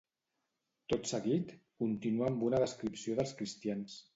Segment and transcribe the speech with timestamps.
[0.93, 1.53] Tot seguit,
[1.83, 4.05] continua amb una descripció dels cristians.